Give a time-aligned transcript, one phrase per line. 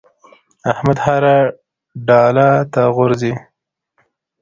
[0.71, 1.23] احمد هر
[2.07, 3.33] ډاله ته غورځي.